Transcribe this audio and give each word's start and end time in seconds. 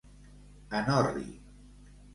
En 0.79 0.91
orri. 0.97 1.29